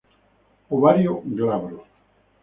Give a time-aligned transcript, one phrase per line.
[0.75, 1.77] Ovario glabro.